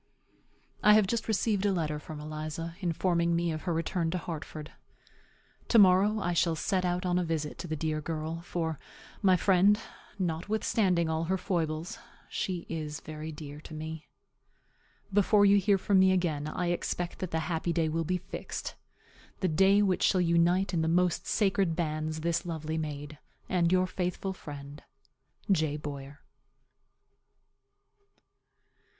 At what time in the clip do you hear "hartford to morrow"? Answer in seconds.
4.17-6.19